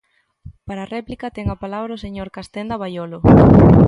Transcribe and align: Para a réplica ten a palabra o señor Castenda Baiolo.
Para 0.67 0.81
a 0.83 0.91
réplica 0.95 1.33
ten 1.35 1.45
a 1.49 1.61
palabra 1.63 1.97
o 1.97 2.01
señor 2.05 2.27
Castenda 2.35 2.79
Baiolo. 2.81 3.19